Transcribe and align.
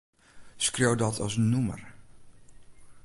Skriuw 0.65 0.95
dat 1.01 1.15
as 1.25 1.35
nûmer. 1.51 1.81